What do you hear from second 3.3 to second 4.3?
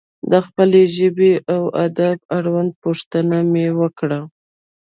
مې وکړه.